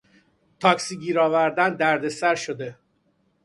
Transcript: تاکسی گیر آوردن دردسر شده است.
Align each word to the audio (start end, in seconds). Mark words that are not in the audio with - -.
تاکسی 0.59 0.95
گیر 0.99 1.19
آوردن 1.19 1.75
دردسر 1.75 2.35
شده 2.35 2.65
است. 2.67 2.79